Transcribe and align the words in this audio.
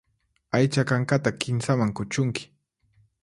Aycha 0.59 0.85
kankata 0.91 1.31
kinsaman 1.31 1.93
kuchunki. 1.93 2.47